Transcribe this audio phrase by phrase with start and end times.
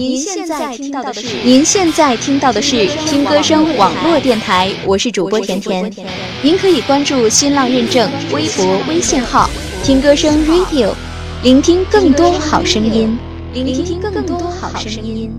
[0.00, 5.92] 您现在听到的是您现在听到的是听歌声网络电台，我是主播甜甜。
[6.40, 9.50] 您可以关注新浪认证微博、微信号
[9.84, 10.94] “听歌声 Radio”，
[11.42, 13.18] 聆听更多好声音。
[13.52, 15.30] 聆听更多好声音。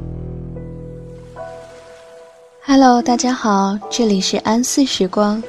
[2.63, 5.41] Hello，大家好，这里是安肆时光，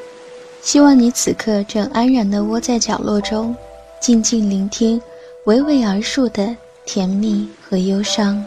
[0.63, 3.55] 希望你此刻正安然的窝在角落中，
[4.01, 4.99] 静静聆听
[5.45, 6.57] 娓娓而述的
[6.87, 8.43] 甜蜜和忧伤。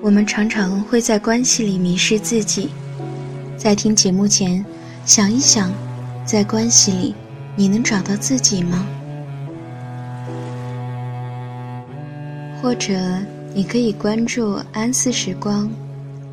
[0.00, 2.70] 我们常常会在关系里迷失自己。
[3.56, 4.64] 在听节目前，
[5.04, 5.72] 想一想，
[6.24, 7.14] 在关系里，
[7.56, 8.86] 你能找到自己吗？
[12.62, 12.94] 或者，
[13.52, 15.68] 你可以关注安思时光，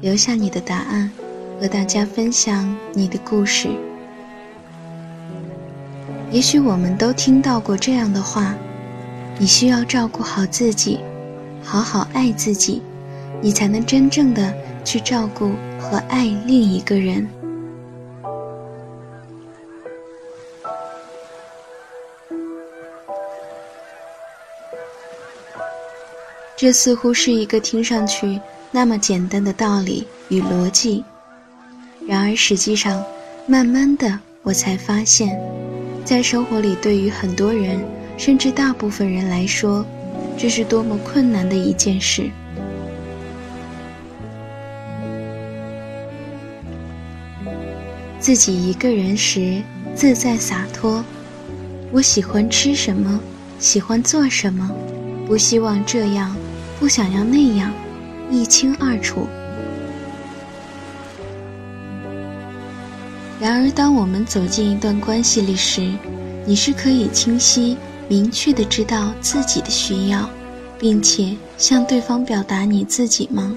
[0.01, 1.09] 留下你的答案，
[1.59, 3.67] 和大家分享你的故事。
[6.29, 8.55] 也许我们都听到过这样的话：
[9.39, 10.99] 你需要照顾好自己，
[11.63, 12.81] 好好爱自己。
[13.41, 14.53] 你才能真正的
[14.85, 17.27] 去照顾和爱另一个人。
[26.55, 28.39] 这似乎是一个听上去
[28.71, 31.03] 那么简单的道理与逻辑，
[32.07, 33.03] 然而实际上，
[33.45, 35.37] 慢慢的我才发现，
[36.05, 37.77] 在生活里，对于很多人，
[38.17, 39.85] 甚至大部分人来说，
[40.37, 42.29] 这是多么困难的一件事。
[48.19, 49.61] 自己一个人时
[49.93, 51.03] 自在洒脱，
[51.91, 53.19] 我喜欢吃什么，
[53.59, 54.71] 喜欢做什么，
[55.27, 56.33] 不希望这样，
[56.79, 57.73] 不想要那样，
[58.31, 59.27] 一清二楚。
[63.41, 65.91] 然而，当我们走进一段关系里时，
[66.45, 67.77] 你是可以清晰、
[68.13, 70.29] 明确的知道自己的需要，
[70.77, 73.51] 并且向对方表达你自己吗？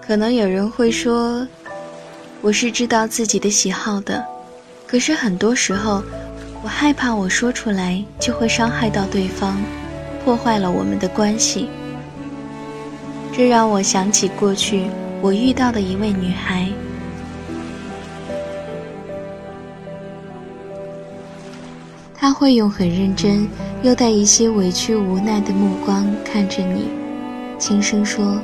[0.00, 1.46] 可能有人会说，
[2.40, 4.24] 我是知道自己的喜好的，
[4.86, 6.02] 可是很多时候，
[6.62, 9.60] 我害怕我说出来就会伤害到对方，
[10.24, 11.68] 破坏了我们的关系。
[13.30, 14.86] 这让我想起过去
[15.20, 16.72] 我遇到的一位女孩，
[22.22, 23.48] 他会用很认真
[23.82, 26.84] 又带一些委屈无奈的目光看着你，
[27.58, 28.38] 轻声说。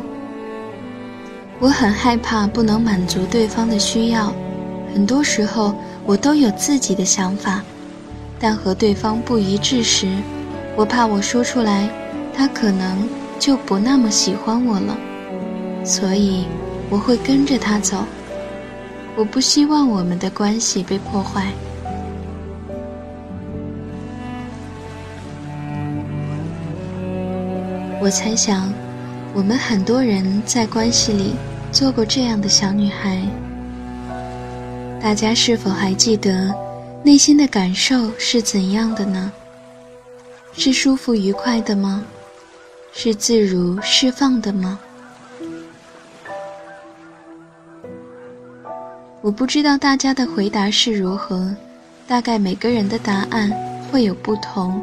[1.61, 4.33] 我很害怕不能满足对方的需要，
[4.93, 5.72] 很多时候
[6.05, 7.62] 我都有自己的想法，
[8.41, 10.09] 但和对方不一致时，
[10.75, 11.89] 我怕我说出来，
[12.34, 13.09] 他可能
[13.39, 14.99] 就不那么喜欢我了，
[15.84, 16.47] 所以
[16.91, 17.99] 我会跟着他走。
[19.15, 21.53] 我不希望我们的关系被破坏。
[28.08, 28.72] 我猜想。
[29.34, 31.34] 我们很多人在关系里
[31.70, 33.22] 做过这样的小女孩，
[34.98, 36.50] 大家是否还记得
[37.04, 39.30] 内心的感受是怎样的呢？
[40.54, 42.02] 是舒服愉快的吗？
[42.94, 44.78] 是自如释放的吗？
[49.20, 51.54] 我不知道大家的回答是如何，
[52.06, 53.52] 大概每个人的答案
[53.92, 54.82] 会有不同。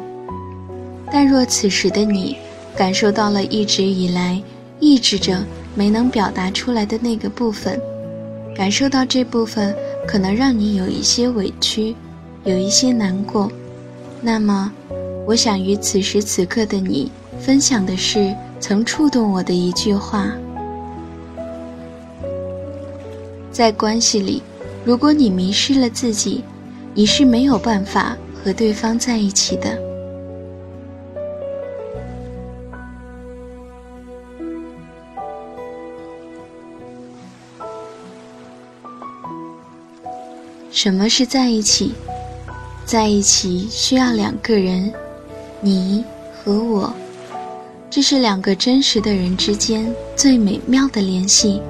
[1.10, 2.38] 但若此时的你，
[2.76, 4.40] 感受到了一直以来
[4.80, 5.42] 抑制着
[5.74, 7.80] 没能表达出来的那个部分，
[8.54, 9.74] 感受到这部分
[10.06, 11.94] 可能让你有一些委屈，
[12.44, 13.50] 有一些难过。
[14.20, 14.70] 那么，
[15.26, 17.10] 我想与此时此刻的你
[17.40, 20.30] 分享的是曾触动我的一句话：
[23.50, 24.42] 在关系里，
[24.84, 26.44] 如果你迷失了自己，
[26.92, 29.85] 你是没有办法和对方在一起的。
[40.76, 41.94] 什么是在一起？
[42.84, 44.92] 在一起需要两个人，
[45.62, 46.92] 你和我，
[47.88, 51.62] 这是两个真实的人之间最美妙的联系。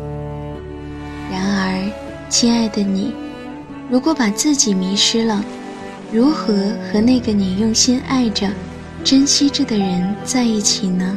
[1.31, 1.89] 然而，
[2.29, 3.13] 亲爱的你，
[3.89, 5.41] 如果把自己迷失了，
[6.11, 8.51] 如何和那个你用心爱着、
[9.05, 11.17] 珍惜着的人在一起呢？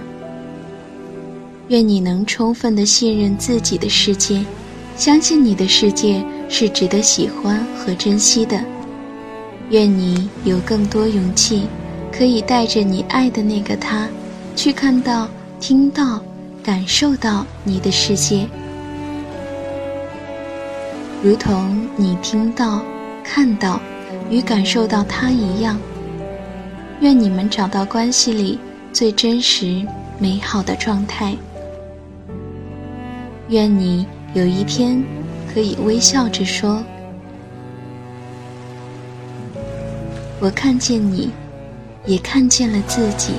[1.69, 4.45] 愿你能充分的信任自己的世界，
[4.95, 6.23] 相信你的世界。
[6.49, 8.59] 是值得喜欢和珍惜的。
[9.69, 11.67] 愿你有更多勇气，
[12.11, 14.07] 可以带着你爱的那个他，
[14.55, 15.29] 去看到、
[15.59, 16.19] 听到、
[16.63, 18.47] 感受到你的世界。
[21.21, 22.81] 如同你听到、
[23.23, 23.79] 看到
[24.29, 25.79] 与感受到他一样。
[27.01, 28.59] 愿你们找到关系里
[28.91, 29.85] 最真实、
[30.17, 31.35] 美好的状态。
[33.49, 35.03] 愿你有一天
[35.51, 36.83] 可以微笑着说：
[40.39, 41.31] 我看见你，
[42.05, 43.33] 也看见了自己。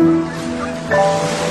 [0.00, 1.49] Música